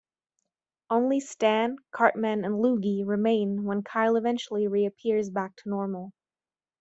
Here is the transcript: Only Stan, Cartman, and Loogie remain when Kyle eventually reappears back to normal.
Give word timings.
Only 0.89 1.19
Stan, 1.19 1.75
Cartman, 1.91 2.43
and 2.43 2.55
Loogie 2.55 3.05
remain 3.05 3.65
when 3.65 3.83
Kyle 3.83 4.15
eventually 4.15 4.67
reappears 4.67 5.29
back 5.29 5.55
to 5.57 5.69
normal. 5.69 6.11